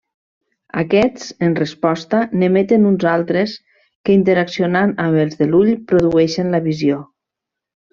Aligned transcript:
Aquests, 0.83 1.27
en 1.47 1.53
resposta, 1.59 2.23
n'emeten 2.41 2.89
uns 2.93 3.07
altres 3.13 3.55
que, 3.75 4.17
interaccionant 4.19 4.99
amb 5.07 5.23
els 5.27 5.41
de 5.43 5.53
l'ull 5.53 5.73
produeixen 5.95 6.55
la 6.57 6.67
visió. 6.71 7.03